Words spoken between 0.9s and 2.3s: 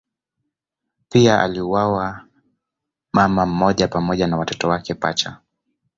Pia aliuawa